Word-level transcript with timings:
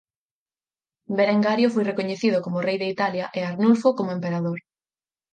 Berengario 1.17 1.67
foi 1.73 1.83
recoñecido 1.89 2.37
como 2.45 2.63
rei 2.67 2.77
de 2.81 2.87
Italia 2.95 3.25
e 3.37 3.39
Arnulfo 3.43 3.89
como 3.97 4.15
emperador. 4.17 4.59